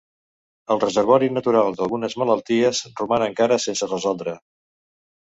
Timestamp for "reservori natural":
0.83-1.77